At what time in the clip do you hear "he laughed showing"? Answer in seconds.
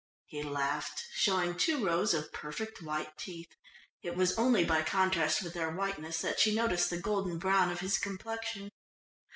0.25-1.55